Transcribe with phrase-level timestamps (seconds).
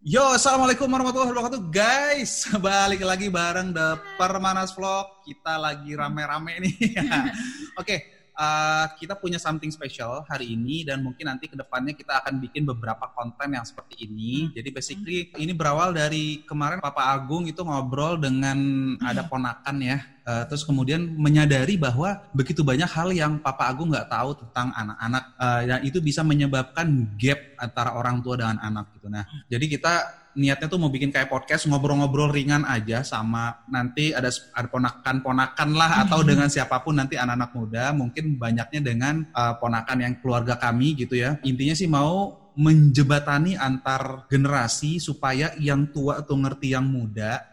[0.00, 2.48] Yo, assalamualaikum warahmatullahi wabarakatuh, guys.
[2.56, 5.20] Balik lagi bareng The Permanas Vlog.
[5.28, 6.96] Kita lagi rame-rame nih.
[7.80, 12.40] Oke, uh, kita punya something special hari ini dan mungkin nanti ke depannya kita akan
[12.40, 14.48] bikin beberapa konten yang seperti ini.
[14.56, 18.56] Jadi basically ini berawal dari kemarin Papa Agung itu ngobrol dengan
[19.04, 20.00] ada ponakan ya.
[20.26, 25.24] Uh, terus kemudian menyadari bahwa begitu banyak hal yang Papa Agung nggak tahu tentang anak-anak
[25.40, 29.08] uh, dan itu bisa menyebabkan gap antara orang tua dengan anak gitu.
[29.08, 29.94] Nah, jadi kita
[30.38, 36.06] niatnya tuh mau bikin kayak podcast ngobrol-ngobrol ringan aja sama nanti ada ada ponakan-ponakan lah
[36.06, 40.94] atau dengan siapa pun nanti anak-anak muda mungkin banyaknya dengan uh, ponakan yang keluarga kami
[40.94, 47.49] gitu ya intinya sih mau menjebatani antar generasi supaya yang tua tuh ngerti yang muda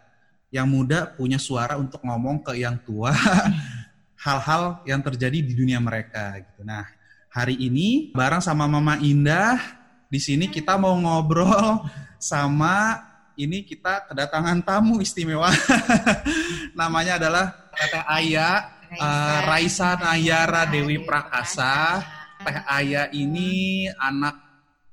[0.57, 3.13] yang muda punya suara untuk ngomong ke yang tua
[4.25, 6.89] hal-hal yang terjadi di dunia mereka gitu nah
[7.29, 9.61] hari ini bareng sama Mama Indah
[10.09, 11.85] di sini kita mau ngobrol
[12.17, 13.05] sama
[13.37, 15.53] ini kita kedatangan tamu istimewa.
[16.79, 17.45] Namanya adalah
[17.77, 18.49] Teh Aya
[18.97, 22.01] uh, Raisa Nayara Dewi Prakasa.
[22.41, 24.35] Teh Aya ini anak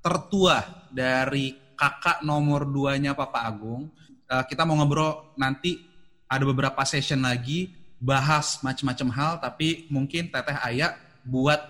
[0.04, 0.60] tertua
[0.92, 3.88] dari kakak nomor duanya Papa Agung.
[4.34, 5.78] Uh, kita mau ngobrol nanti
[6.26, 7.70] ada beberapa session lagi
[8.02, 11.62] bahas macam-macam hal tapi mungkin Teteh Aya buat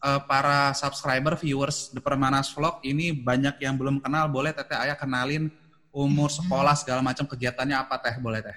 [0.00, 4.96] uh, para subscriber viewers The Permanas Vlog ini banyak yang belum kenal boleh Teteh Ayah
[4.96, 5.52] kenalin
[5.92, 8.16] umur sekolah segala macam kegiatannya apa Teh?
[8.16, 8.56] Boleh Teh?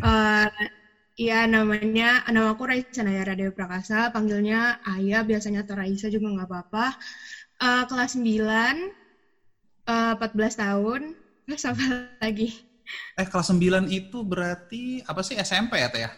[0.00, 0.48] uh,
[1.28, 6.48] ya namanya nama aku Raisa Nayara Dewi Prakasa panggilnya Ayah biasanya atau Raisa juga nggak
[6.48, 6.86] apa-apa.
[7.62, 8.32] Uh, kelas 9
[9.86, 11.14] uh, 14 tahun
[11.46, 11.84] terus apa
[12.20, 12.48] lagi?
[13.16, 16.10] Eh kelas 9 itu berarti apa sih SMP ya Teh ya?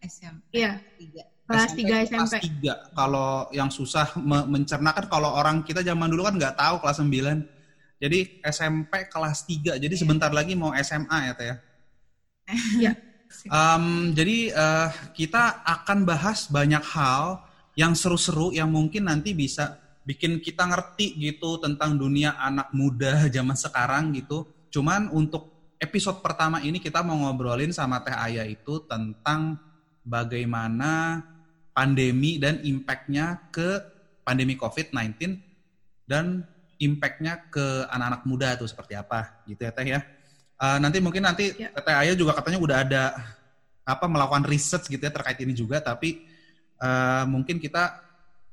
[0.00, 0.50] SMP.
[0.56, 0.72] Iya.
[0.98, 2.14] 3 kelas SMP, 3 SMP.
[2.14, 2.32] Kelas
[2.94, 2.94] 3.
[2.94, 7.02] Kalau yang susah me mencerna kan kalau orang kita zaman dulu kan nggak tahu kelas
[7.02, 7.42] 9.
[8.00, 9.76] Jadi SMP kelas 3.
[9.82, 11.56] Jadi sebentar lagi mau SMA ya Teh ya.
[12.50, 12.92] Iya.
[13.46, 17.46] um, jadi uh, kita akan bahas banyak hal
[17.78, 23.54] yang seru-seru yang mungkin nanti bisa bikin kita ngerti gitu tentang dunia anak muda zaman
[23.54, 24.46] sekarang gitu.
[24.70, 29.58] Cuman untuk episode pertama ini kita mau ngobrolin sama Teh Ayah itu tentang
[30.06, 31.22] bagaimana
[31.74, 33.82] pandemi dan impactnya ke
[34.22, 35.36] pandemi COVID-19
[36.06, 36.44] dan
[36.80, 40.00] impactnya ke anak-anak muda tuh seperti apa gitu ya Teh ya.
[40.60, 41.72] Uh, nanti mungkin nanti ya.
[41.74, 43.04] Teh Ayah juga katanya udah ada
[43.82, 46.22] apa melakukan research gitu ya terkait ini juga tapi
[46.78, 47.98] uh, mungkin kita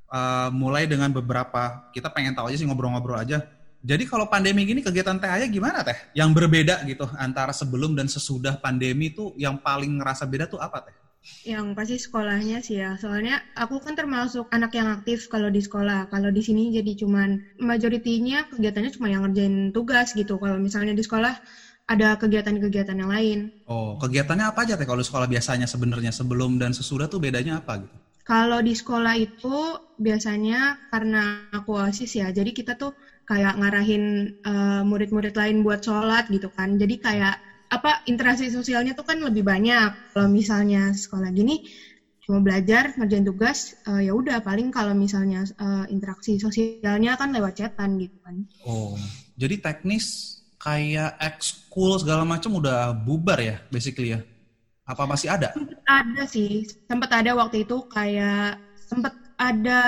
[0.09, 3.43] uh, mulai dengan beberapa kita pengen tahu aja sih ngobrol-ngobrol aja.
[3.87, 5.95] Jadi kalau pandemi gini kegiatan Teh Ayah gimana Teh?
[6.11, 10.91] Yang berbeda gitu antara sebelum dan sesudah pandemi tuh yang paling ngerasa beda tuh apa
[10.91, 10.95] Teh?
[11.47, 12.99] Yang pasti sekolahnya sih ya.
[12.99, 16.11] Soalnya aku kan termasuk anak yang aktif kalau di sekolah.
[16.11, 20.35] Kalau di sini jadi cuman majoritinya kegiatannya cuma yang ngerjain tugas gitu.
[20.35, 21.39] Kalau misalnya di sekolah
[21.87, 23.39] ada kegiatan-kegiatan yang lain.
[23.71, 27.87] Oh, kegiatannya apa aja teh kalau sekolah biasanya sebenarnya sebelum dan sesudah tuh bedanya apa
[27.87, 27.95] gitu?
[28.27, 32.91] Kalau di sekolah itu biasanya karena aku OSIS ya, jadi kita tuh
[33.27, 36.79] kayak ngarahin uh, murid-murid lain buat sholat gitu kan.
[36.79, 37.35] Jadi kayak
[37.67, 40.15] apa interaksi sosialnya tuh kan lebih banyak.
[40.15, 41.61] Kalau misalnya sekolah gini
[42.27, 47.55] cuma belajar ngerjain tugas uh, ya udah paling kalau misalnya uh, interaksi sosialnya kan lewat
[47.59, 48.35] chatan gitu kan.
[48.67, 48.99] Oh,
[49.39, 54.19] jadi teknis kayak ekskul segala macam udah bubar ya basically ya?
[54.87, 55.51] Apa masih ada?
[55.51, 59.81] Sempet ada sih, sempat ada waktu itu kayak sempat ada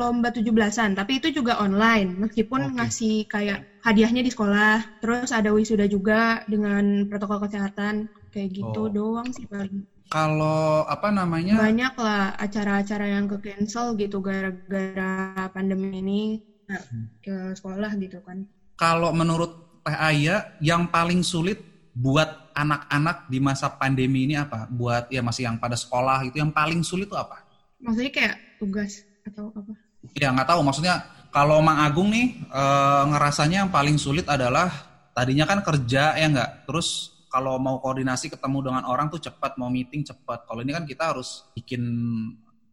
[0.00, 2.74] lomba 17-an, tapi itu juga online, meskipun okay.
[2.80, 8.92] ngasih kayak hadiahnya di sekolah, terus ada wisuda juga dengan protokol kesehatan, kayak gitu oh.
[8.92, 9.84] doang sih paling.
[10.08, 11.60] Kalau apa namanya?
[11.60, 16.22] Banyak lah acara-acara yang ke cancel gitu gara-gara pandemi ini
[16.68, 17.20] hmm.
[17.20, 18.48] ke sekolah gitu kan.
[18.80, 21.60] Kalau menurut Teh Aya, yang paling sulit
[21.92, 24.64] buat anak-anak di masa pandemi ini apa?
[24.72, 27.43] Buat ya masih yang pada sekolah itu yang paling sulit itu apa?
[27.80, 29.72] Maksudnya kayak tugas atau apa?
[30.18, 30.60] Ya nggak tahu.
[30.62, 31.02] Maksudnya
[31.34, 32.62] kalau Mang Agung nih e,
[33.10, 34.70] ngerasanya yang paling sulit adalah
[35.16, 36.68] tadinya kan kerja ya nggak.
[36.68, 40.46] Terus kalau mau koordinasi ketemu dengan orang tuh cepat, mau meeting cepat.
[40.46, 41.82] Kalau ini kan kita harus bikin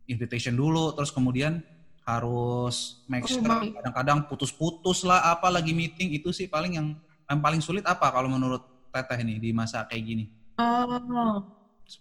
[0.06, 1.66] invitation dulu, terus kemudian
[2.06, 6.88] harus make sure kadang-kadang putus-putus lah apa lagi meeting itu sih paling yang
[7.30, 8.62] yang paling sulit apa kalau menurut
[8.92, 10.26] Teteh ini di masa kayak gini?
[10.60, 11.40] Oh,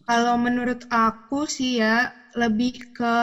[0.09, 3.15] kalau menurut aku sih ya lebih ke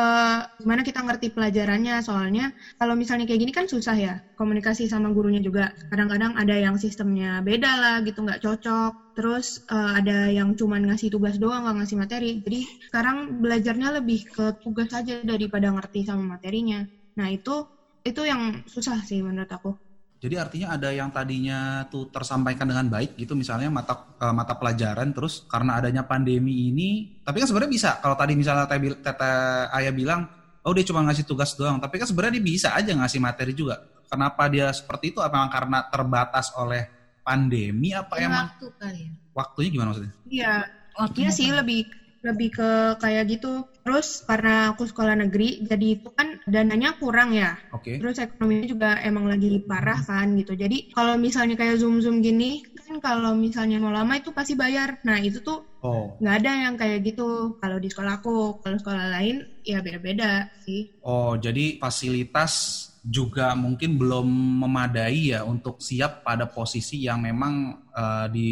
[0.60, 2.04] gimana kita ngerti pelajarannya.
[2.04, 5.72] Soalnya kalau misalnya kayak gini kan susah ya komunikasi sama gurunya juga.
[5.92, 8.92] Kadang-kadang ada yang sistemnya beda lah gitu nggak cocok.
[9.18, 12.30] Terus uh, ada yang cuman ngasih tugas doang nggak ngasih materi.
[12.44, 12.60] Jadi
[12.92, 16.84] sekarang belajarnya lebih ke tugas aja daripada ngerti sama materinya.
[17.18, 17.64] Nah itu
[18.06, 19.72] itu yang susah sih menurut aku
[20.18, 25.14] Jadi artinya ada yang tadinya tuh tersampaikan dengan baik gitu misalnya mata uh, mata pelajaran
[25.14, 29.32] terus karena adanya pandemi ini tapi kan sebenarnya bisa kalau tadi misalnya tete, tete
[29.78, 30.26] ayah bilang
[30.66, 33.78] oh dia cuma ngasih tugas doang tapi kan sebenarnya dia bisa aja ngasih materi juga.
[34.08, 35.20] Kenapa dia seperti itu?
[35.22, 36.90] Apa karena terbatas oleh
[37.22, 39.12] pandemi apa Ya, emang waktu kali ya.
[39.36, 40.14] waktunya gimana maksudnya?
[40.32, 40.54] Iya,
[40.98, 41.86] Waktunya sih lebih
[42.24, 42.70] lebih ke
[43.02, 43.66] kayak gitu.
[43.86, 47.56] Terus karena aku sekolah negeri, jadi itu kan dananya kurang ya.
[47.72, 47.96] Oke.
[48.02, 50.54] Terus ekonominya juga emang lagi parah kan gitu.
[50.60, 54.96] Jadi kalau misalnya kayak zoom zoom gini, kan kalau misalnya mau lama itu pasti bayar.
[55.08, 56.18] Nah itu tuh Oh.
[56.18, 58.58] nggak ada yang kayak gitu kalau di sekolah aku.
[58.60, 60.90] Kalau sekolah lain ya beda-beda sih.
[61.00, 64.28] Oh, jadi fasilitas juga mungkin belum
[64.68, 68.52] memadai ya untuk siap pada posisi yang memang eh, di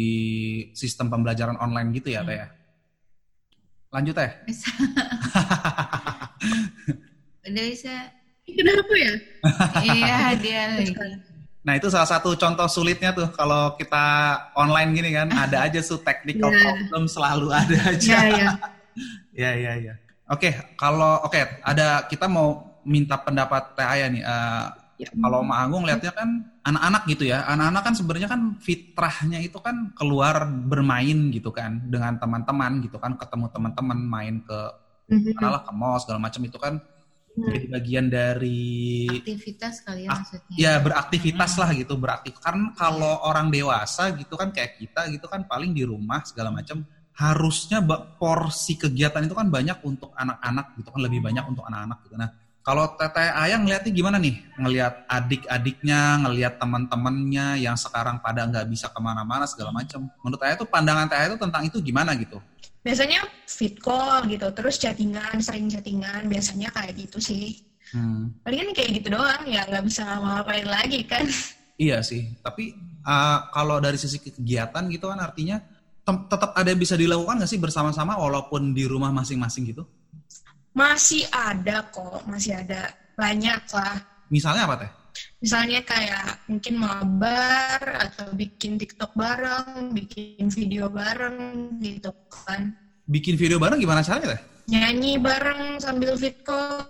[0.72, 2.46] sistem pembelajaran online gitu ya, Teh?
[3.86, 3.94] Ya?
[3.94, 4.30] Lanjut, Teh.
[4.44, 4.68] Bisa.
[7.46, 7.94] Udah bisa.
[8.46, 9.12] Kenapa ya?
[9.82, 10.94] iya, dia lagi.
[11.66, 15.98] Nah, itu salah satu contoh sulitnya tuh kalau kita online gini kan, ada aja tuh
[15.98, 16.62] technical Iya.
[16.62, 18.06] problem selalu ada aja.
[18.06, 18.48] Ya ya.
[19.34, 19.94] Ya, ya, ya.
[20.30, 24.22] Oke, kalau oke, ada kita mau minta pendapat Teh Aya nih.
[24.22, 24.64] eh,
[24.96, 25.12] Ya.
[25.12, 26.28] kalau Ma Agung lihatnya kan
[26.64, 27.44] anak-anak gitu ya.
[27.44, 33.12] Anak-anak kan sebenarnya kan fitrahnya itu kan keluar bermain gitu kan dengan teman-teman gitu kan,
[33.20, 34.58] ketemu teman-teman main ke
[35.06, 35.38] Mhm.
[35.38, 36.82] malah ke mall segala macam itu kan
[37.36, 40.56] jadi bagian dari Aktivitas kali ya maksudnya.
[40.56, 45.44] ya beraktivitas lah gitu beraktif kan kalau orang dewasa gitu kan kayak kita gitu kan
[45.46, 46.82] paling di rumah segala macam
[47.14, 47.84] harusnya
[48.18, 52.30] porsi kegiatan itu kan banyak untuk anak-anak gitu kan lebih banyak untuk anak-anak gitu nah
[52.66, 58.90] kalau teteh ayang ngeliatnya gimana nih ngelihat adik-adiknya ngelihat teman-temannya yang sekarang pada nggak bisa
[58.90, 62.42] ke mana-mana segala macam menurut ayah tuh pandangan teh ayah tuh tentang itu gimana gitu
[62.86, 67.58] Biasanya fit call gitu, terus chattingan, sering chattingan, biasanya kayak gitu sih.
[67.90, 68.46] hmm.
[68.46, 71.26] Palingan kayak gitu doang, ya nggak bisa ngapain lagi kan.
[71.82, 75.58] Iya sih, tapi uh, kalau dari sisi kegiatan gitu kan artinya
[76.06, 79.82] tetap ada yang bisa dilakukan nggak sih bersama-sama walaupun di rumah masing-masing gitu?
[80.76, 82.92] Masih ada kok, masih ada.
[83.16, 83.96] Banyak lah.
[84.28, 84.90] Misalnya apa teh?
[85.40, 92.76] Misalnya kayak mungkin mabar atau bikin TikTok bareng, bikin video bareng gitu kan.
[93.08, 94.40] Bikin video bareng gimana caranya teh?
[94.68, 96.84] Nyanyi bareng sambil fit call.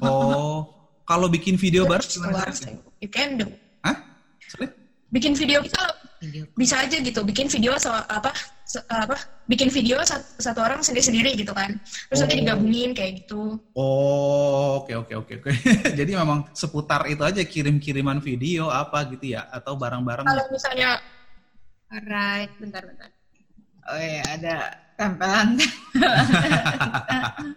[0.00, 0.72] Oh,
[1.04, 2.80] kalau bikin video bareng gimana caranya?
[3.04, 3.52] you can do.
[3.84, 4.00] Hah?
[4.48, 4.72] Sorry?
[5.12, 5.92] Bikin video kita
[6.56, 8.32] bisa aja gitu, bikin video so, apa
[8.92, 9.16] apa
[9.48, 11.80] bikin video satu, satu orang sendiri-sendiri gitu kan.
[12.12, 12.40] Terus nanti Oh.
[12.44, 13.56] digabungin kayak gitu.
[13.72, 15.50] Oh, oke oke oke oke.
[15.98, 20.28] Jadi memang seputar itu aja kirim-kiriman video apa gitu ya atau barang-barang.
[20.28, 21.00] Kalau misalnya
[21.88, 23.08] alright, bentar-bentar.
[23.88, 24.54] Oh iya, ada
[25.00, 25.56] tempelan.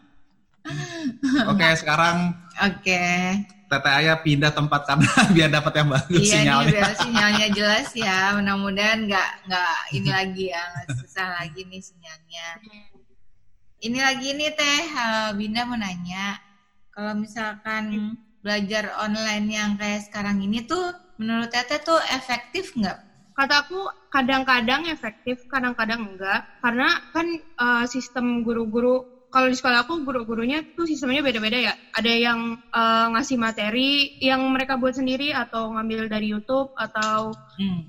[1.52, 2.32] Oke, sekarang
[2.62, 3.04] Oke.
[3.72, 6.72] Teteh Ayah pindah tempat karena biar dapat yang bagus Iya nih sinyalnya.
[6.76, 8.20] biar sinyalnya jelas ya.
[8.36, 12.48] Mudah-mudahan nggak nggak ini lagi ya, susah lagi nih sinyalnya.
[13.82, 16.38] Ini lagi nih teh, eh, Binda mau nanya,
[16.92, 18.14] kalau misalkan
[18.44, 23.00] belajar online yang kayak sekarang ini tuh, menurut Teteh tuh efektif nggak?
[23.34, 26.46] Kataku kadang-kadang efektif, kadang-kadang enggak.
[26.60, 31.74] Karena kan eh, sistem guru-guru, kalau di sekolah aku guru-gurunya tuh sistemnya beda-beda ya.
[31.96, 37.86] Ada yang eh, ngasih materi yang mereka buat sendiri atau ngambil dari YouTube atau Hmm.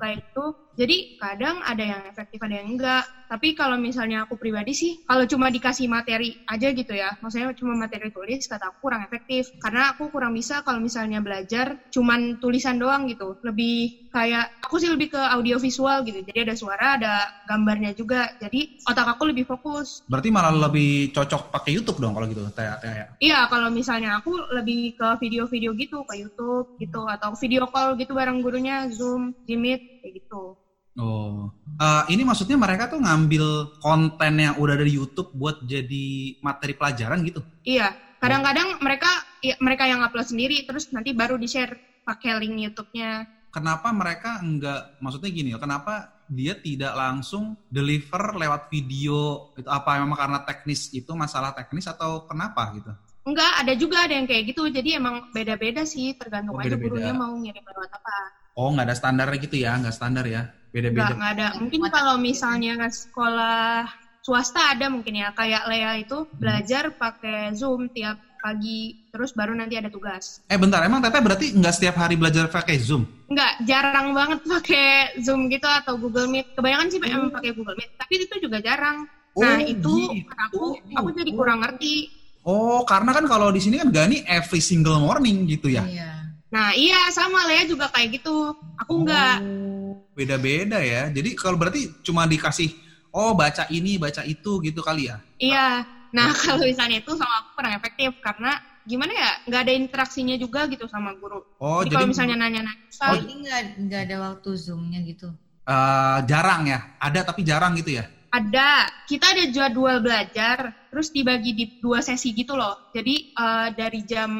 [0.00, 0.44] kayak gitu.
[0.76, 3.04] Jadi kadang ada yang efektif, ada yang enggak.
[3.26, 7.74] Tapi kalau misalnya aku pribadi sih, kalau cuma dikasih materi aja gitu ya, maksudnya cuma
[7.74, 9.50] materi tulis, kata aku kurang efektif.
[9.58, 13.34] Karena aku kurang bisa kalau misalnya belajar cuman tulisan doang gitu.
[13.42, 16.22] Lebih kayak, aku sih lebih ke audio visual gitu.
[16.22, 18.30] Jadi ada suara, ada gambarnya juga.
[18.38, 20.06] Jadi otak aku lebih fokus.
[20.06, 23.08] Berarti malah lebih cocok pakai YouTube dong kalau gitu, Teh Teh Ayah.
[23.18, 28.14] Iya, kalau misalnya aku lebih ke video-video gitu, ke YouTube gitu, atau video call gitu
[28.14, 30.54] bareng gurunya, Zoom, Jimit, kayak gitu.
[30.96, 36.40] Oh, Eh, ini maksudnya mereka tuh ngambil konten yang udah ada di YouTube buat jadi
[36.40, 37.44] materi pelajaran gitu?
[37.68, 39.12] Iya, kadang-kadang mereka
[39.44, 43.28] ya, mereka yang upload sendiri, terus nanti baru di-share pakai link YouTube-nya.
[43.52, 44.96] Kenapa mereka enggak?
[45.04, 49.52] Maksudnya gini, kenapa dia tidak langsung deliver lewat video?
[49.52, 52.88] Itu apa memang karena teknis itu masalah teknis atau kenapa gitu?
[53.28, 56.88] Enggak, ada juga ada yang kayak gitu, jadi emang beda-beda sih, tergantung Oh, aja beda-beda.
[56.88, 58.16] gurunya mau ngirim lewat apa.
[58.56, 59.76] Oh, nggak ada standarnya gitu ya?
[59.76, 60.55] Nggak standar ya?
[60.70, 61.14] Beda-beda.
[61.14, 61.46] enggak ada.
[61.58, 63.86] Mungkin kalau misalnya sekolah
[64.20, 69.74] swasta ada mungkin ya, kayak Lea itu belajar pakai Zoom tiap pagi, terus baru nanti
[69.74, 70.38] ada tugas.
[70.46, 73.06] Eh bentar, emang Teteh berarti nggak setiap hari belajar pakai Zoom?
[73.26, 76.54] Enggak, jarang banget pakai Zoom gitu atau Google Meet.
[76.54, 79.06] Kebanyakan sih emang pakai Google Meet, tapi itu juga jarang.
[79.36, 80.32] Oh, Nah, itu gitu.
[80.32, 80.62] aku
[80.94, 82.08] aku jadi kurang ngerti.
[82.46, 85.82] Oh, karena kan kalau di sini kan Gani every single morning gitu ya?
[85.82, 86.12] Iya.
[86.46, 88.54] Nah iya sama Lea juga kayak gitu.
[88.86, 89.42] Aku enggak.
[89.42, 89.75] Oh,
[90.16, 91.08] beda-beda ya.
[91.16, 92.68] Jadi kalau berarti cuma dikasih,
[93.12, 95.16] oh baca ini, baca itu gitu kali ya?
[95.38, 95.84] Iya.
[96.16, 98.50] Nah kalau misalnya itu sama aku kurang efektif karena
[98.86, 101.42] gimana ya nggak ada interaksinya juga gitu sama guru.
[101.58, 102.74] Oh, jadi, jadi, kalau misalnya nanya-nanya,
[103.08, 105.28] Oh, ini nggak nggak ada waktu zoomnya gitu.
[105.66, 106.78] eh, jarang ya.
[106.98, 108.04] Ada tapi jarang gitu ya.
[108.36, 108.68] ada
[109.08, 110.58] kita ada jadwal belajar
[110.96, 112.72] terus dibagi di dua sesi gitu loh.
[112.96, 114.32] Jadi eh, dari jam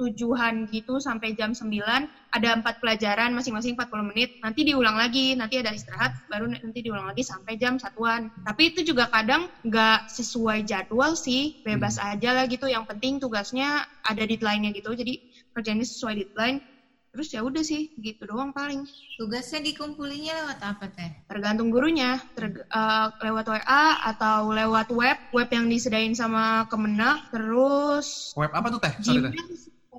[0.00, 4.32] tujuhan gitu sampai jam 9 ada empat pelajaran masing-masing 40 menit.
[4.40, 8.32] Nanti diulang lagi nanti ada istirahat baru nanti diulang lagi sampai jam satuan.
[8.40, 12.64] Tapi itu juga kadang nggak sesuai jadwal sih bebas aja lah gitu.
[12.64, 14.96] Yang penting tugasnya ada deadline-nya gitu.
[14.96, 15.20] Jadi
[15.52, 16.64] kerjanya sesuai deadline
[17.08, 18.84] terus ya udah sih gitu doang paling
[19.18, 21.10] Tugasnya dikumpulinya lewat apa teh?
[21.26, 23.84] tergantung gurunya ter- eh, lewat WA
[24.14, 28.92] atau lewat web web yang disediain sama Kemenak terus Web apa tuh teh?
[29.02, 29.32] Sorry, teh.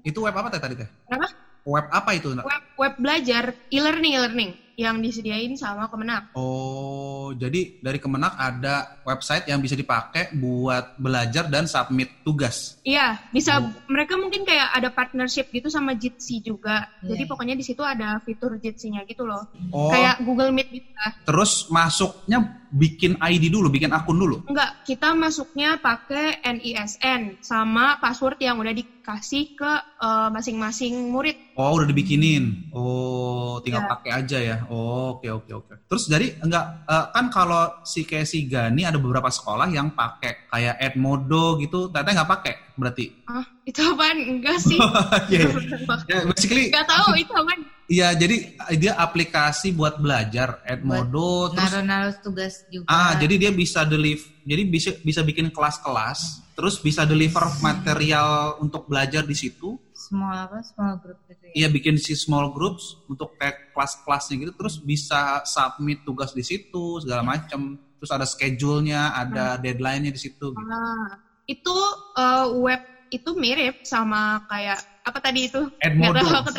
[0.06, 0.90] Itu web apa teh tadi teh?
[1.10, 1.28] Kenapa?
[1.68, 2.32] Web apa itu?
[2.32, 2.46] Nak?
[2.48, 9.44] web web belajar e-learning e-learning yang disediain sama Kemenak Oh, jadi dari Kemenak ada website
[9.46, 12.80] yang bisa dipakai buat belajar dan submit tugas.
[12.82, 13.68] iya bisa Oh.
[13.88, 17.30] mereka mungkin kayak ada partnership gitu sama Jitsi juga jadi Iya.
[17.30, 21.68] pokoknya di situ ada fitur Jitsi-nya gitu loh Oh, kayak Google Meet gitu lah terus
[21.68, 24.46] masuknya bikin ID dulu, bikin akun dulu.
[24.46, 31.36] Enggak, kita masuknya pakai NISN sama password yang udah dikasih ke eh, masing-masing murid.
[31.54, 32.72] Oh, udah dibikinin.
[32.72, 33.90] Oh, tinggal Ya.
[33.92, 34.58] pakai aja ya.
[34.72, 35.74] Oh, oke oke oke.
[35.86, 40.48] Terus jadi enggak eh, kan kalau si kayak si Gani ada beberapa sekolah yang pakai
[40.48, 43.06] kayak Edmodo gitu, Teteh nggak pakai berarti.
[43.28, 44.18] Ah, itu apaan?
[44.18, 44.80] Enggak sih.
[45.34, 45.50] Iya.
[46.10, 47.60] Ya, basically Enggak tahu itu apaan.
[47.90, 52.86] Iya, jadi dia aplikasi buat belajar Edmodo terus Naruh-naruh tugas juga.
[52.86, 58.86] ah jadi dia bisa deliver jadi bisa bisa bikin kelas-kelas terus bisa deliver material untuk
[58.86, 59.82] belajar di situ.
[59.98, 60.62] small apa?
[60.64, 61.54] Small group gitu ya.
[61.66, 67.02] Iya bikin si small groups untuk kayak kelas-kelasnya gitu terus bisa submit tugas di situ
[67.02, 67.74] segala macam.
[68.00, 70.72] Terus ada schedule-nya, ada deadline-nya di situ gitu.
[70.72, 71.76] Ah, itu
[72.16, 75.62] eh, web itu mirip sama kayak apa tadi itu?
[75.78, 76.22] Edmodo.
[76.22, 76.50] Nggak tahu aku.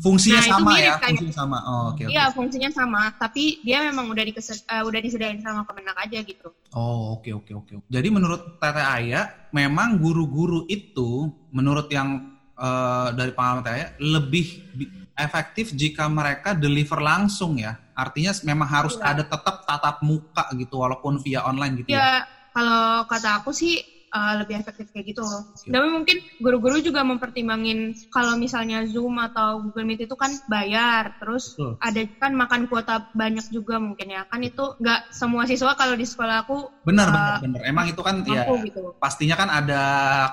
[0.00, 1.58] Fungsinya Nah, itu sama mirip ya, kayak- fungsinya sama.
[1.62, 2.12] Oh, oke oke.
[2.12, 6.48] Iya, fungsinya sama, tapi dia memang udah dikes- eh, udah disediain sama Kemenak aja gitu.
[6.72, 7.72] Oh, oke oke oke.
[7.86, 14.46] Jadi menurut Teteh Aya, memang guru-guru itu menurut yang eh, dari pengalaman Teteh Aya lebih
[14.74, 17.76] bi- efektif jika mereka deliver langsung ya.
[17.92, 19.04] Artinya memang harus Iya.
[19.06, 21.96] ada tetap tatap muka gitu walaupun via online gitu ya.
[21.96, 22.10] Ya,
[22.52, 25.24] kalau kata aku sih uh, lebih efektif kayak gitu.
[25.24, 25.70] Oke.
[25.70, 31.54] Tapi mungkin guru-guru juga mempertimbangin kalau misalnya Zoom atau Google Meet itu kan bayar, terus
[31.54, 31.78] Betul.
[31.80, 34.26] ada kan makan kuota banyak juga mungkin ya.
[34.28, 37.60] Kan itu nggak semua siswa kalau di sekolah aku Benar uh, benar benar.
[37.66, 38.94] Emang itu kan ya gitu.
[38.98, 39.82] pastinya kan ada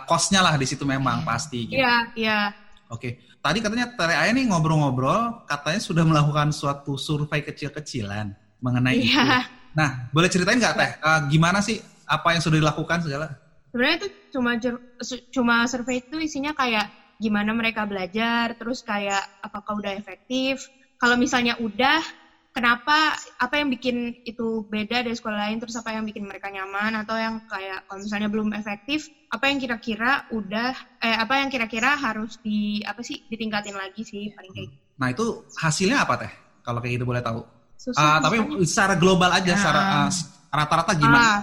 [0.10, 1.80] cost-nya lah di situ memang pasti gitu.
[1.80, 2.40] Iya, iya.
[2.90, 3.22] Oke.
[3.38, 9.14] Tadi katanya Aya nih ngobrol-ngobrol katanya sudah melakukan suatu survei kecil-kecilan mengenai itu.
[9.14, 9.46] Iya.
[9.78, 10.92] Nah, boleh ceritain nggak Teh?
[10.98, 11.78] Eh, gimana sih
[12.10, 13.47] apa yang sudah dilakukan segala?
[13.78, 14.52] Sebenarnya itu cuma
[15.30, 16.90] cuma survei itu isinya kayak
[17.22, 20.66] gimana mereka belajar, terus kayak apakah udah efektif.
[20.98, 22.02] Kalau misalnya udah,
[22.50, 27.06] kenapa apa yang bikin itu beda dari sekolah lain, terus apa yang bikin mereka nyaman
[27.06, 32.02] atau yang kayak kalau misalnya belum efektif, apa yang kira-kira udah eh apa yang kira-kira
[32.02, 34.78] harus di apa sih ditingkatin lagi sih paling kayak gitu.
[34.98, 35.26] Nah, itu
[35.62, 36.34] hasilnya apa Teh?
[36.66, 37.46] Kalau kayak gitu boleh tahu.
[37.78, 39.60] Susah Ah, tapi secara global aja, Ah.
[39.62, 40.10] secara ah,
[40.50, 41.22] rata-rata gimana?
[41.22, 41.38] Ah,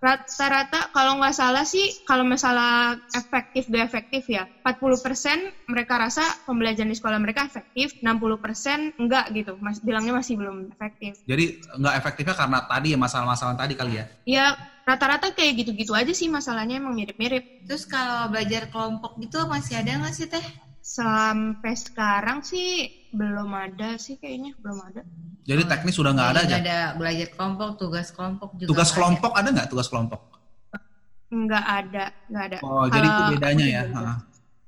[0.00, 6.88] rata-rata kalau nggak salah sih kalau masalah efektif gak efektif ya 40% mereka rasa pembelajaran
[6.88, 12.32] di sekolah mereka efektif 60% enggak gitu mas bilangnya masih belum efektif Jadi nggak efektifnya
[12.32, 14.04] karena tadi ya masalah-masalah tadi kali ya.
[14.24, 14.46] ya
[14.88, 20.00] rata-rata kayak gitu-gitu aja sih masalahnya emang mirip-mirip Terus kalau belajar kelompok gitu masih ada
[20.00, 20.42] nggak sih teh?
[20.80, 25.02] sampai sekarang sih belum ada sih kayaknya belum ada
[25.44, 26.56] Jadi teknis sudah nggak ada aja.
[26.62, 28.68] ada belajar kelompok, tugas kelompok juga.
[28.70, 30.20] Tugas kelompok ada nggak tugas kelompok?
[31.30, 33.82] nggak ada nggak ada Oh, jadi itu bedanya ya.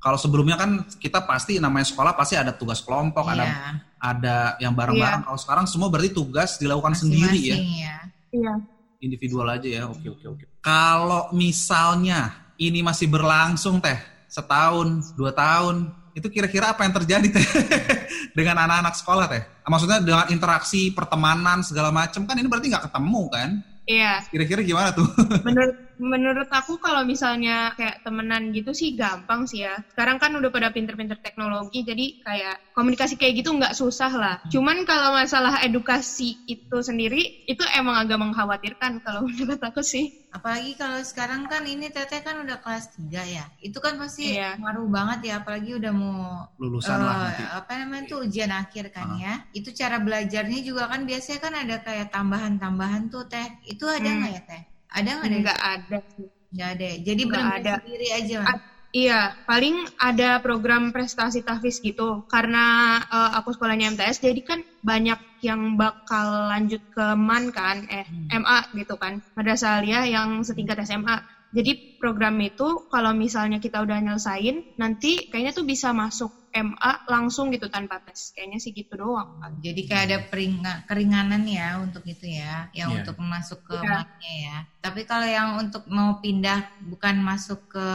[0.02, 3.42] Kalau sebelumnya kan kita pasti namanya sekolah pasti ada tugas kelompok, ada.
[3.42, 3.70] ada Iya,
[4.02, 5.22] ada yang bareng-bareng.
[5.22, 7.98] Kalau sekarang semua berarti tugas dilakukan sendiri ya, masing-masing ya.
[8.34, 8.54] iya
[9.02, 9.82] individual aja ya.
[9.90, 10.44] Oke oke oke.
[10.62, 13.98] Kalau misalnya ini masih berlangsung teh
[14.30, 17.46] setahun, dua tahun, itu kira-kira apa yang terjadi teh
[18.38, 19.42] dengan anak-anak sekolah teh?
[19.64, 23.50] Maksudnya dengan interaksi, pertemanan segala macam kan ini berarti nggak ketemu kan?
[23.88, 25.08] iya Kira-kira gimana tuh?
[25.46, 29.78] menurut menurut aku kalau misalnya kayak temenan gitu sih gampang sih ya.
[29.94, 34.34] Sekarang kan udah pada pinter-pinter teknologi, jadi kayak komunikasi kayak gitu nggak susah lah.
[34.50, 40.10] Cuman kalau masalah edukasi itu sendiri, itu emang agak mengkhawatirkan kalau menurut aku sih.
[40.32, 43.44] Apalagi kalau sekarang kan ini Teteh kan udah kelas 3 ya.
[43.60, 44.56] Itu kan pasti Iya.
[44.56, 47.44] ngaruh banget ya apalagi udah mau Lulusan eh, lah nanti.
[47.52, 49.18] apa namanya tuh ujian akhir kan Ah.
[49.20, 49.34] ya.
[49.52, 53.44] Itu cara belajarnya juga kan biasanya kan ada kayak tambahan-tambahan tuh Teh.
[53.68, 54.18] Itu ada Hmm.
[54.24, 54.62] nggak ya Teh?
[54.92, 56.26] Ada nggak Nggak ada sih.
[56.52, 56.84] Nggak ada.
[56.84, 56.96] ya?
[57.08, 57.72] Jadi benar ada.
[57.80, 58.38] sendiri aja.
[58.44, 58.58] Ah,
[58.92, 62.20] Iya, paling ada program prestasi tahfiz gitu.
[62.28, 62.64] Karena
[63.00, 68.44] eh, aku sekolahnya MTS, jadi kan banyak yang bakal lanjut ke MAN kan, eh Hmm.
[68.44, 71.16] MA gitu kan, madrasah aliyah yang setingkat SMA.
[71.56, 77.48] Jadi program itu kalau misalnya kita udah nyelesain, nanti kayaknya tuh bisa masuk MA langsung
[77.48, 78.30] gitu tanpa tes.
[78.36, 79.40] Kayaknya sih gitu doang.
[79.58, 82.96] Jadi kayak ada peringa- keringanan ya untuk itu ya, yang Iya.
[83.02, 84.04] untuk masuk ke Iya.
[84.04, 84.56] MA-nya ya.
[84.78, 87.86] Tapi kalau yang untuk mau pindah bukan masuk ke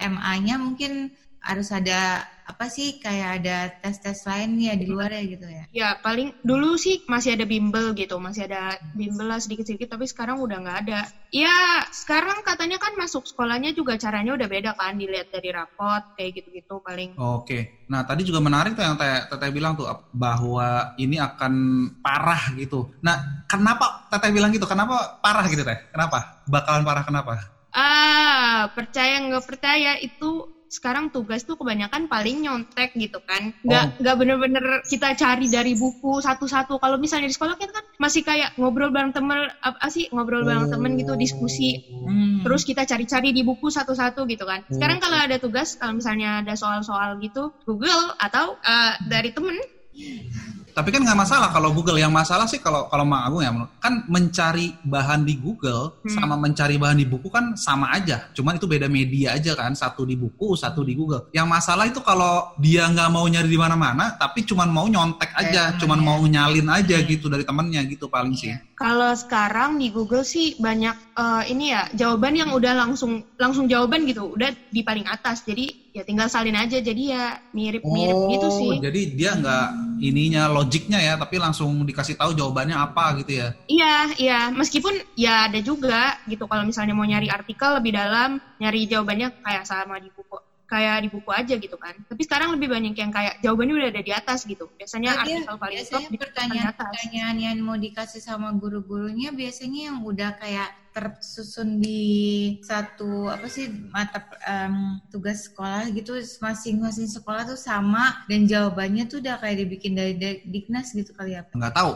[0.00, 1.12] MA-nya mungkin
[1.46, 5.64] harus ada apa sih kayak ada tes-tes lain ya di luar ya gitu ya.
[5.74, 10.38] Ya paling dulu sih masih ada bimbel gitu, masih ada bimbel lah sedikit-sedikit, tapi sekarang
[10.38, 11.00] udah nggak ada.
[11.34, 16.38] Ya sekarang katanya kan masuk sekolahnya juga caranya udah beda kan, dilihat dari rapot kayak
[16.38, 17.18] gitu-gitu paling.
[17.18, 17.82] Oke.
[17.90, 21.52] Nah, tadi juga menarik tuh yang Teteh, Teteh bilang tuh bahwa ini akan
[21.98, 22.94] parah gitu.
[23.02, 24.70] Nah, kenapa Teteh bilang gitu?
[24.70, 25.78] Kenapa parah gitu, Teh?
[25.90, 26.38] Kenapa?
[26.46, 27.32] Bakalan parah kenapa?
[27.76, 34.16] Ah percaya nggak percaya itu sekarang tugas tuh kebanyakan paling nyontek gitu kan nggak nggak
[34.18, 38.90] bener-bener kita cari dari buku satu-satu kalau misalnya di sekolah kita kan masih kayak ngobrol
[38.90, 42.42] bareng temen apa sih ngobrol bareng temen gitu diskusi Hmm.
[42.46, 44.62] Terus kita cari-cari di buku satu-satu gitu kan.
[44.70, 45.02] Sekarang Oh.
[45.02, 49.56] kalau ada tugas, kalau misalnya ada soal-soal gitu, Google atau uh, dari temen.
[50.76, 51.96] Tapi kan nggak masalah kalau Google.
[51.96, 53.48] Yang masalah sih kalau kalau Mang Agung ya,
[53.80, 56.12] kan mencari bahan di Google Hmm.
[56.12, 58.28] sama mencari bahan di buku kan sama aja.
[58.36, 59.72] Cuman itu beda media aja kan.
[59.72, 61.32] Satu di buku, satu di Google.
[61.32, 65.72] Yang masalah itu kalau dia nggak mau nyari di mana-mana, tapi cuman mau nyontek aja,
[65.72, 66.12] Kayak cuman temennya.
[66.12, 68.52] mau nyalin aja gitu dari temennya gitu paling sih.
[68.52, 68.60] Iya.
[68.76, 74.04] Kalau sekarang di Google sih banyak uh, ini ya jawaban yang udah langsung langsung jawaban
[74.04, 75.40] gitu, udah di paling atas.
[75.48, 76.76] Jadi ya tinggal salin aja.
[76.76, 78.76] Jadi ya mirip-mirip gitu sih.
[78.76, 79.66] jadi dia nggak
[79.98, 83.48] ininya logiknya ya, tapi langsung dikasih tahu jawabannya apa gitu ya.
[83.66, 84.40] Iya, iya.
[84.50, 89.64] Meskipun ya ada juga gitu kalau misalnya mau nyari artikel lebih dalam, nyari jawabannya kayak
[89.64, 91.94] sama di buku kayak di buku aja gitu kan.
[91.94, 94.66] Tapi sekarang lebih banyak yang kayak jawabannya udah ada di atas gitu.
[94.74, 96.22] Biasanya Nah, dia- artikel paling top biasanya di atas.
[96.26, 102.00] pertanyaan-pertanyaan yang mau dikasih sama guru-gurunya biasanya yang udah kayak tersusun di
[102.64, 109.20] satu apa sih mata em, tugas sekolah gitu masing-masing sekolah tuh sama dan jawabannya tuh
[109.20, 110.16] udah kayak dibikin dari,
[110.48, 111.44] Diknas gitu kali ya.
[111.52, 111.90] Nggak tahu.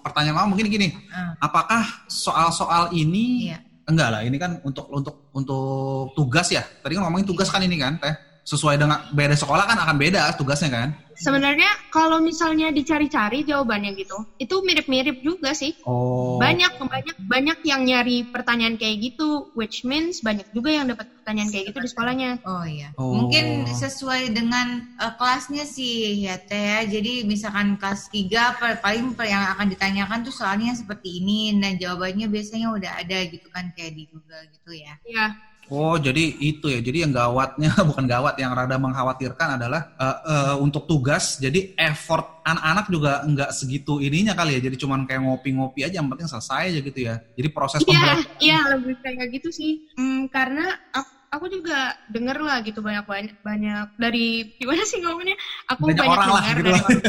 [0.00, 3.60] Pertanyaan mama mungkin gini, Ah, apakah soal-soal ini iya.
[3.84, 4.20] enggak lah?
[4.24, 6.64] Ini kan untuk untuk untuk tugas ya.
[6.64, 8.16] Tadi kan ngomongin tugas kan ini kan, teh.
[8.46, 10.88] Sesuai dengan beda sekolah kan akan beda tugasnya kan.
[11.16, 15.72] Sebenarnya kalau misalnya dicari-cari jawabannya gitu, itu mirip-mirip juga sih.
[15.88, 16.36] Oh.
[16.36, 21.50] Banyak banyak banyak yang nyari pertanyaan kayak gitu, which means banyak juga yang dapat pertanyaan
[21.50, 22.30] kayak gitu di sekolahnya.
[22.44, 22.92] Oh iya.
[23.00, 23.16] Oh.
[23.16, 26.78] Mungkin sesuai dengan eh, kelasnya sih ya Teh ya.
[26.84, 31.54] Jadi misalkan kelas 3 per- paling per- yang akan ditanyakan tuh soalnya seperti ini.
[31.56, 34.94] Nah, jawabannya biasanya udah ada gitu kan kayak di Google gitu ya.
[35.06, 35.32] Ya,
[35.68, 36.78] Oh, jadi itu ya.
[36.78, 41.36] Jadi yang gawatnya bukan gawat, yang rada mengkhawatirkan adalah eh, eh, untuk tugas.
[41.36, 44.60] Jadi effort anak-anak juga nggak segitu ininya kali ya.
[44.62, 47.14] Jadi cuman kayak ngopi-ngopi aja, yang penting selesai aja gitu ya.
[47.34, 48.18] Jadi proses Iya, pembelajaran.
[48.38, 49.72] iya lebih kayak gitu sih.
[49.98, 55.34] Hmm, karena aku, aku juga denger lah gitu banyak banyak banyak dari gimana sih ngomongnya?
[55.74, 56.84] Aku Banyak banyak, orang lah, dengar gitu dari lah.
[56.86, 57.00] orang.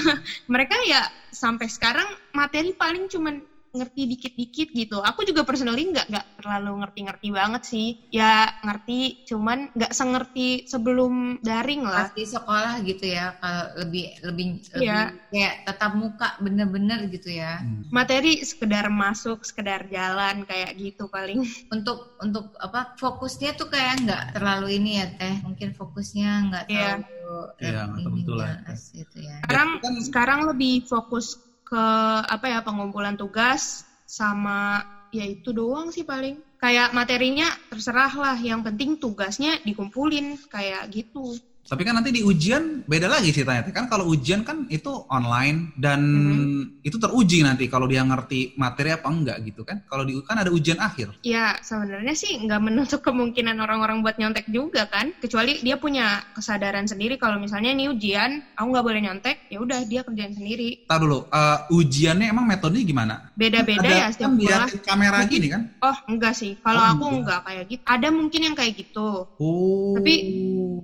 [0.56, 3.38] Mereka ya sampai sekarang materi paling cuman
[3.70, 4.98] ngerti dikit-dikit gitu.
[5.00, 7.88] Aku juga personally nggak nggak terlalu ngerti-ngerti banget sih.
[8.10, 12.10] Ya ngerti, cuman nggak sengerti sebelum daring lah.
[12.10, 13.38] Pasti sekolah gitu ya.
[13.38, 15.00] Kalau lebih lebih lebih Iya.
[15.30, 17.62] kayak tatap muka bener-bener gitu ya.
[17.62, 17.86] Hmm.
[17.90, 21.38] Materi sekedar masuk, sekedar jalan kayak gitu paling.
[21.70, 25.38] Untuk untuk apa fokusnya tuh kayak nggak terlalu ini ya Teh.
[25.46, 26.90] Mungkin fokusnya nggak Iya.
[26.98, 28.54] terlalu Iya, nggak tahu betul lah.
[28.90, 29.36] gitu ya.
[29.46, 31.38] sekarang kan- sekarang lebih fokus
[31.70, 31.84] ke
[32.26, 34.82] apa ya pengumpulan tugas sama
[35.14, 36.42] ya itu doang sih paling.
[36.58, 41.38] Kayak materinya terserah lah yang penting tugasnya dikumpulin kayak gitu
[41.70, 43.62] Tapi kan nanti di ujian beda lagi ceritanya.
[43.70, 46.82] Kan kalau ujian kan itu online dan Mhm.
[46.82, 49.78] itu teruji nanti kalau dia ngerti materi apa enggak gitu kan.
[49.86, 51.22] Kalau di kan ada ujian akhir.
[51.22, 55.14] Ya, sebenarnya sih nggak menutup kemungkinan orang-orang buat nyontek juga kan.
[55.16, 59.86] Kecuali dia punya kesadaran sendiri kalau misalnya ini ujian, aku nggak boleh nyontek, ya udah
[59.86, 60.90] dia kerjain sendiri.
[60.90, 63.14] Tar dulu, eh, ujiannya emang metodenya gimana?
[63.32, 64.58] Beda-beda Ada ya kan setiap sekolah.
[64.66, 65.62] liatin kamera gini kan?
[65.78, 66.58] Oh, enggak sih.
[66.58, 67.14] Kalau Oh, aku enggak.
[67.14, 67.82] enggak kayak gitu.
[67.86, 69.08] Ada mungkin yang kayak gitu.
[69.38, 69.94] Oh.
[69.94, 70.24] Tapi-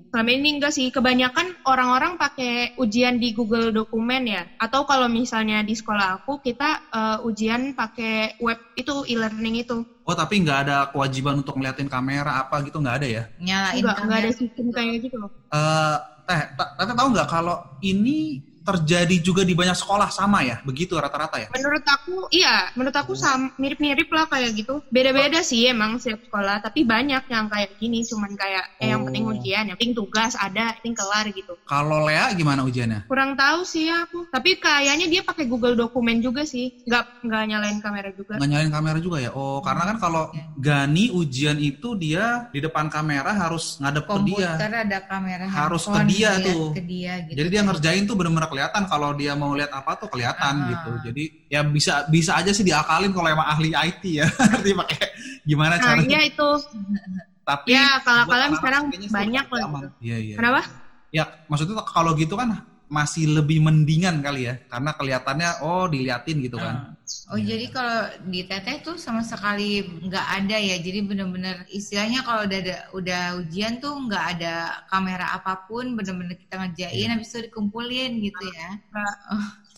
[0.06, 0.92] Selama ini enggak sih.
[0.92, 4.42] Kebanyakan orang-orang pakai ujian di Google Dokumen ya.
[4.60, 9.76] Atau kalau misalnya di sekolah aku kita eh, ujian pakai web itu e-learning itu.
[10.06, 13.22] Oh tapi nggak ada kewajiban untuk ngeliatin kamera apa gitu nggak ada ya?
[13.40, 15.30] Nyalain Enggak, enggak ada sistem kayak gitu loh.
[15.50, 15.96] Eh,
[16.28, 20.58] teh, ta- tete tahu nggak kalau ini terjadi juga di banyak sekolah sama ya?
[20.66, 21.46] Begitu rata-rata ya?
[21.54, 24.82] Menurut aku, iya, menurut aku sam mirip-mirip lah kayak gitu.
[24.90, 29.24] Beda-beda sih emang setiap sekolah, tapi banyak yang kayak gini, cuman kayak eh, yang penting
[29.26, 29.32] Oh.
[29.32, 31.54] ujian, yang penting tugas ada, yang penting kelar gitu.
[31.62, 33.06] Kalau Lea gimana ujiannya?
[33.06, 37.42] Kurang tahu sih ya aku, tapi kayaknya dia pakai Google Dokumen juga sih, nggak nggak
[37.46, 38.34] nyalain kamera juga.
[38.36, 39.30] Nggak nyalain kamera juga ya?
[39.30, 40.24] Oh, karena kan kalau
[40.56, 44.50] Gani ujian itu dia di depan kamera harus ngadep ke dia.
[44.56, 46.72] komputer ada kamera Harus ke dia tuh.
[46.72, 50.08] ke dia gitu Jadi dia ngerjain tuh bener-bener kelihatan kalau dia mau lihat apa tuh
[50.08, 50.68] kelihatan Ah.
[50.72, 50.90] gitu.
[51.04, 54.24] Jadi ya bisa bisa aja sih diakalin kalau emang ahli IT ya.
[54.50, 55.04] Ngerti pakai
[55.44, 56.08] gimana Nah, caranya.
[56.08, 56.48] iya itu.
[57.44, 59.60] Tapi Ya, kalau kalian sekarang banyak aman.
[59.84, 59.88] gitu.
[60.00, 60.34] Iya, iya.
[60.34, 60.62] Kenapa?
[61.12, 62.48] Ya, maksudnya kalau gitu kan
[62.88, 64.56] masih lebih mendingan kali ya.
[64.66, 66.95] Karena kelihatannya oh diliatin gitu kan.
[67.30, 70.76] Oh jadi kalau di teteh tuh sama sekali nggak ada ya.
[70.82, 76.34] Jadi bener-bener istilahnya kalau udah ada, udah ujian tuh nggak ada kamera apa pun, bener-bener
[76.34, 78.68] kita ngerjain, habis itu dikumpulin gitu ya.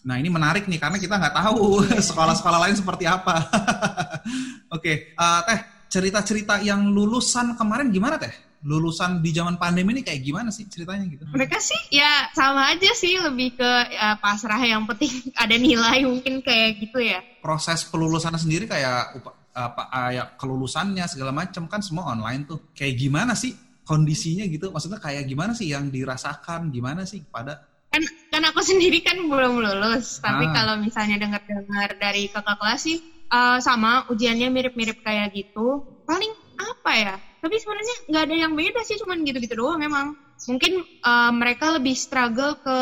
[0.09, 3.45] Nah ini menarik nih karena kita nggak tahu sekolah-sekolah lain seperti apa.
[4.77, 8.48] Oke, eh, teh cerita-cerita yang lulusan kemarin gimana teh?
[8.67, 11.23] Lulusan di zaman pandemi ini kayak gimana sih ceritanya gitu?
[11.31, 15.11] Mereka sih ya sama aja sih, lebih ke ya, pasrah yang penting
[15.43, 17.23] ada nilai mungkin kayak gitu ya.
[17.39, 19.23] Proses pelulusan sendiri kayak
[19.55, 22.75] apa kayak kelulusannya segala macam kan semua online tuh.
[22.75, 23.55] Kayak gimana sih
[23.87, 24.75] kondisinya gitu?
[24.75, 26.75] Maksudnya kayak gimana sih yang dirasakan?
[26.75, 30.53] Gimana sih pada kan kan aku sendiri kan belum lulus tapi Ah.
[30.53, 33.01] kalau misalnya dengar-dengar dari kakak kelas sih
[33.33, 36.29] eh, sama ujiannya mirip-mirip kayak gitu paling
[36.79, 40.15] apa ya tapi sebenarnya nggak ada yang beda sih cuman gitu-gitu doang memang
[40.47, 42.79] mungkin eh, mereka lebih struggle ke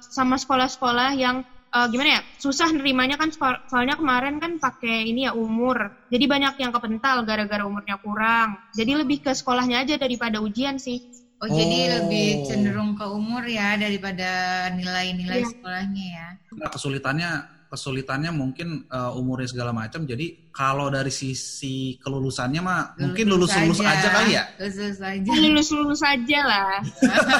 [0.00, 5.26] sama sekolah-sekolah yang eh, gimana ya susah nerimanya kan so- soalnya kemarin kan pakai ini
[5.26, 10.38] ya umur jadi banyak yang kepental gara-gara umurnya kurang jadi lebih ke sekolahnya aja daripada
[10.38, 10.98] ujian sih
[11.40, 11.90] Oh, jadi Oh.
[12.04, 14.28] lebih cenderung ke umur ya daripada
[14.76, 15.48] nilai-nilai Iya.
[15.48, 16.28] sekolahnya ya.
[16.52, 17.30] Nah, kesulitannya
[17.64, 20.04] kesulitannya mungkin eh, umurnya segala macam.
[20.04, 24.08] Jadi kalau dari sisi kelulusannya mah mungkin lulus lulus aja.
[24.12, 24.44] kali ya.
[24.60, 25.30] Lulus lulus aja.
[25.32, 26.72] lulus-lulus aja lah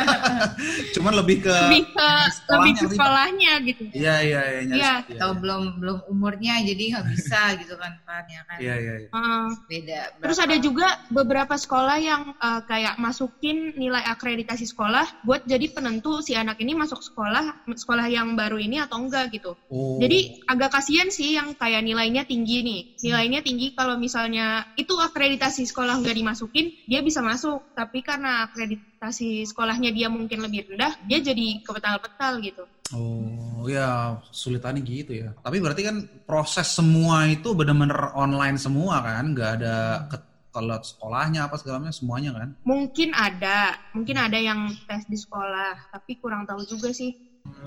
[0.97, 3.83] Cuman lebih ke lebih ke sekolahnya lebih ke sekolahnya gitu.
[3.93, 4.61] Iya iya iya.
[4.65, 4.93] nyaris- Iya.
[5.05, 8.57] iya, Atau belum belum umurnya jadi nggak bisa gitu kan Pan ya kan.
[8.57, 8.95] Iya iya.
[9.05, 9.09] iya.
[9.13, 9.47] Heeh.
[9.69, 10.01] Beda.
[10.19, 15.69] terus berapa- ada juga beberapa sekolah yang eh, kayak masukin nilai akreditasi sekolah buat jadi
[15.71, 19.53] penentu si anak ini masuk sekolah sekolah yang baru ini atau enggak gitu.
[19.69, 20.01] Oh.
[20.01, 22.81] Jadi agak kasihan sih yang kayak nilainya tinggi nih.
[23.11, 27.75] Nilainya tinggi kalau misalnya itu akreditasi sekolah nggak dimasukin, dia bisa masuk.
[27.75, 32.65] Tapi karena akreditasi sekolahnya dia mungkin lebih rendah, dia jadi kepetal-petal gitu.
[32.91, 35.31] Oh ya sulitannya gitu ya.
[35.43, 35.97] Tapi berarti kan
[36.27, 39.77] proses semua itu benar-benar online semua kan, nggak ada
[40.11, 40.17] ke
[40.51, 42.59] kalau sekolahnya apa segala macam semuanya kan.
[42.67, 47.15] Mungkin ada, mungkin ada yang tes di sekolah, tapi kurang tahu juga sih.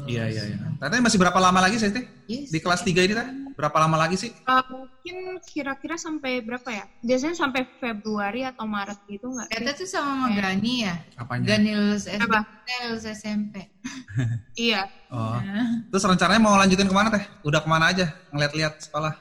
[0.07, 0.57] Iya iya iya.
[0.79, 2.05] Tadi masih berapa lama lagi sih Teh?
[2.27, 2.49] Yes.
[2.51, 3.27] Di kelas 3 ini teh?
[3.53, 4.31] Berapa lama lagi sih?
[4.47, 6.85] Uh, mungkin kira-kira sampai berapa ya?
[7.05, 9.51] Biasanya sampai Februari atau Maret gitu nggak?
[9.51, 10.95] Ternyata tuh sama sama Gani ya.
[11.19, 11.45] Apanya?
[11.53, 12.39] Gani lulus SD, Apa?
[12.87, 13.72] Lulus SMP.
[14.53, 14.85] Iya.
[15.13, 15.37] Oh.
[15.93, 17.21] Terus rencananya mau lanjutin ke mana teh?
[17.45, 18.09] Udah ke mana aja?
[18.33, 19.13] Ngeliat-liat sekolah?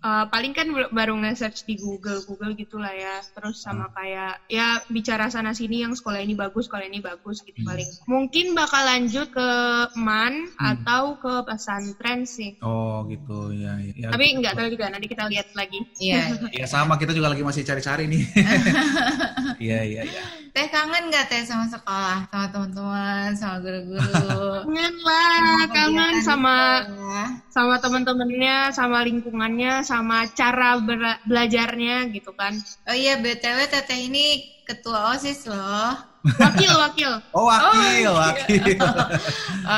[0.00, 3.20] Uh, paling kan baru nge-search di Google, Google gitulah ya.
[3.32, 7.60] Terus sama kayak ya bicara sana sini yang sekolah ini bagus, sekolah ini bagus gitu
[7.64, 7.68] Hmm.
[7.68, 7.88] paling.
[8.08, 9.48] Mungkin bakal lanjut ke
[9.96, 10.68] MAN Hmm.
[10.72, 12.56] atau ke pesantren sih.
[12.60, 13.76] Oh gitu ya.
[13.92, 14.08] ya.
[14.08, 15.80] Tapi nggak tahu juga nanti kita lihat lagi.
[16.00, 16.20] Iya.
[16.60, 18.24] Ya sama kita juga lagi masih cari-cari nih.
[19.58, 20.22] Iya iya iya.
[20.54, 24.50] Teh kangen gak Teh sama sekolah, sama teman-teman, sama guru-guru?
[24.64, 27.26] Kangen lah, kangen sama sekolah.
[27.48, 32.52] sama teman-temannya, sama lingkungannya, sama cara bela- belajarnya gitu kan.
[32.88, 34.26] Oh iya, BTW Teteh ini
[34.64, 35.96] ketua OSIS loh.
[36.36, 37.12] Wakil, wakil.
[37.32, 38.76] Oh wakil, Oh, wakil.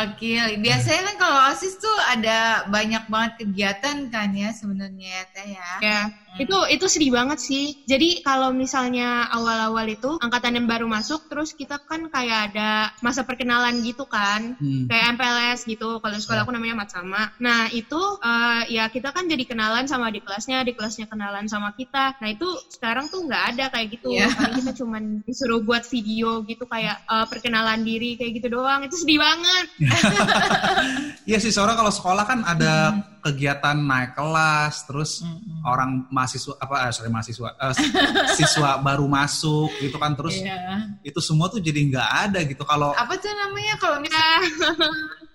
[0.05, 5.47] Oke, biasanya kan kalau OSIS tuh ada banyak banget kegiatan kan ya sebenarnya ya Teh
[5.51, 5.71] ya.
[5.81, 6.01] Ya,
[6.39, 7.83] itu itu sedih banget sih.
[7.85, 13.27] Jadi kalau misalnya awal-awal itu angkatan yang baru masuk, terus kita kan kayak ada masa
[13.27, 14.87] perkenalan gitu kan, Hmm.
[14.87, 15.99] kayak MPLS gitu.
[15.99, 17.35] Kalau di sekolah aku namanya Matsama.
[17.43, 21.75] Nah itu eh, ya kita kan jadi kenalan sama di kelasnya, di kelasnya kenalan sama
[21.75, 22.15] kita.
[22.23, 24.15] Nah itu sekarang tuh nggak ada kayak gitu.
[24.31, 28.85] Paling kita cuman disuruh buat video gitu kayak eh, perkenalan diri kayak gitu doang.
[28.85, 29.67] Itu sedih banget.
[31.29, 32.91] Iya sih, soalnya kalau sekolah kan ada
[33.23, 35.63] kegiatan naik kelas, terus Mm-mm.
[35.63, 37.75] orang mahasiswa apa eh, sorry mahasiswa eh,
[38.41, 40.91] siswa baru masuk gitu kan terus Iya.
[41.05, 44.43] itu semua tuh jadi nggak ada gitu kalau Apa tuh namanya kalau misalnya,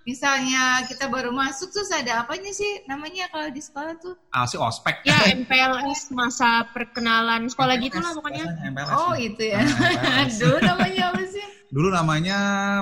[0.06, 4.14] misalnya kita baru masuk terus ada apanya sih namanya kalau di sekolah tuh?
[4.32, 8.46] ah, si ospek Ya MPLS masa perkenalan sekolah gitu lah pokoknya.
[8.70, 8.94] MPLS.
[8.96, 9.60] Oh itu ya.
[9.66, 10.38] Nah, MPLS.
[10.46, 11.46] Dulu namanya apa sih?
[11.76, 12.38] dulu namanya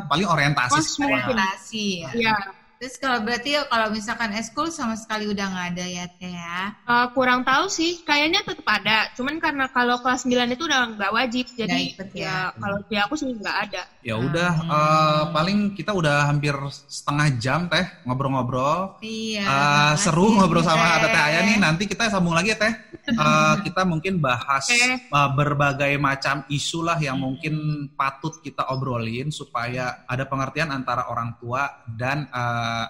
[0.05, 1.01] paling orientasi.
[1.01, 2.09] Orientasi ya.
[2.13, 2.35] Ya,
[2.83, 6.75] Terus kalau berarti ya kalau misalkan eskul sama sekali udah nggak ada ya Teh ya.
[6.83, 9.07] Eh, kurang tahu sih, kayaknya tetap ada.
[9.15, 12.51] Cuman karena kalau kelas 9 itu udah nggak wajib, jadi ikut ya.
[12.51, 13.87] ya kalau di aku sih nggak ada.
[14.03, 14.67] ya udah Hmm.
[14.67, 16.51] eh, paling kita udah hampir
[16.91, 19.47] setengah jam teh ngobrol-ngobrol Iya.
[19.47, 21.07] Eh, makasih, seru ngobrol sama Teh.
[21.07, 21.55] Teh Aya nih.
[21.63, 22.73] Nanti kita sambung lagi ya Teh.
[23.07, 25.07] Eh, kita mungkin bahas Oke.
[25.07, 27.55] eh, berbagai macam isu lah yang mungkin
[27.95, 32.27] patut kita obrolin supaya ada pengertian antara orang tua dan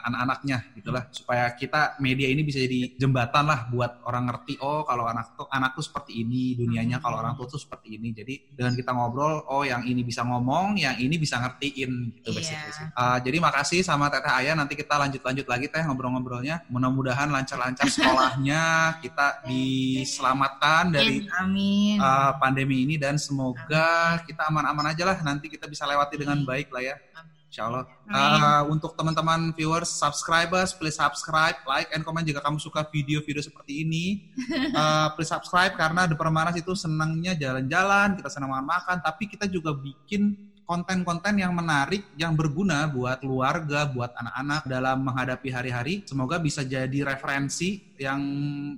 [0.03, 5.07] anak-anaknya gitulah supaya kita media ini bisa jadi jembatan lah buat orang ngerti oh kalau
[5.07, 8.73] anak tuh anak tuh seperti ini dunianya kalau orang tua tuh seperti ini jadi dengan
[8.75, 12.39] kita ngobrol oh yang ini bisa ngomong yang ini bisa ngertiin gitu Iya.
[12.39, 12.73] basically.
[12.93, 16.65] Uh, jadi makasih sama Teteh Ayah nanti kita lanjut-lanjut lagi teh ngobrol-ngobrolnya.
[16.69, 21.97] Mudah-mudahan lancar-lancar sekolahnya kita diselamatkan dari Amin.
[22.01, 26.69] uh, pandemi ini dan semoga kita aman-aman aja lah nanti kita bisa lewati dengan baik
[26.73, 26.95] lah ya.
[27.17, 27.32] Amin.
[27.53, 27.85] Insya Allah.
[28.09, 33.85] Uh, untuk teman-teman viewers, subscribers, please subscribe, like, and comment jika kamu suka video-video seperti
[33.85, 34.33] ini.
[34.73, 39.69] Uh, please subscribe karena The Permanas itu senangnya jalan-jalan, kita senang makan-makan, tapi kita juga
[39.77, 40.33] bikin
[40.63, 45.93] konten-konten yang menarik, yang berguna buat keluarga, buat anak-anak dalam menghadapi hari-hari.
[46.07, 48.19] Semoga bisa jadi referensi yang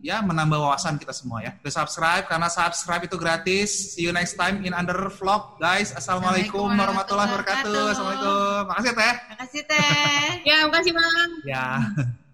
[0.04, 1.56] ya menambah wawasan kita semua ya.
[1.62, 3.98] Please subscribe karena subscribe itu gratis.
[3.98, 5.94] See you next time in under vlog, guys.
[5.96, 7.84] Assalamualaikum warahmatullahi wabarakatuh.
[7.96, 8.62] Assalamualaikum.
[8.70, 9.14] Makasih Teh.
[9.34, 10.26] Makasih Teh.
[10.46, 11.30] Ya, makasih Bang.
[11.46, 11.68] Ya.